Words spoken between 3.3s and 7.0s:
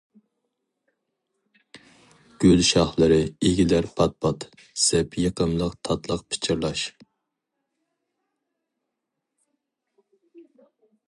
ئىگىلەر پات-پات، زەپ يېقىملىق تاتلىق پىچىرلاش.